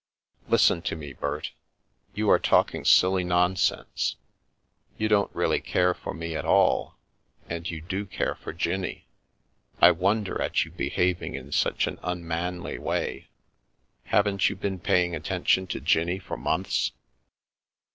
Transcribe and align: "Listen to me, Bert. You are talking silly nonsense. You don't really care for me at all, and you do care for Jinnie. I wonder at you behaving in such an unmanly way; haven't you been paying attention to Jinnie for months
"Listen 0.49 0.81
to 0.81 0.95
me, 0.95 1.13
Bert. 1.13 1.51
You 2.15 2.31
are 2.31 2.39
talking 2.39 2.83
silly 2.85 3.23
nonsense. 3.23 4.15
You 4.97 5.07
don't 5.07 5.29
really 5.35 5.61
care 5.61 5.93
for 5.93 6.11
me 6.15 6.35
at 6.35 6.43
all, 6.43 6.97
and 7.47 7.69
you 7.69 7.81
do 7.81 8.07
care 8.07 8.33
for 8.33 8.51
Jinnie. 8.51 9.05
I 9.79 9.91
wonder 9.91 10.41
at 10.41 10.65
you 10.65 10.71
behaving 10.71 11.35
in 11.35 11.51
such 11.51 11.85
an 11.85 11.99
unmanly 12.01 12.79
way; 12.79 13.27
haven't 14.05 14.49
you 14.49 14.55
been 14.55 14.79
paying 14.79 15.15
attention 15.15 15.67
to 15.67 15.79
Jinnie 15.79 16.17
for 16.17 16.35
months 16.35 16.93